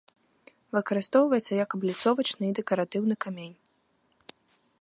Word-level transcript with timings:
Выкарыстоўваецца 0.77 1.53
як 1.63 1.69
абліцовачны 1.79 2.43
і 2.49 2.57
дэкаратыўны 2.61 3.15
камень. 3.27 3.55